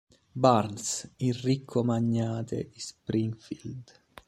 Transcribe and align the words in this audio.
Burns, 0.33 1.11
il 1.17 1.35
ricco 1.35 1.83
magnate 1.83 2.67
di 2.73 2.79
Springfield. 2.79 4.01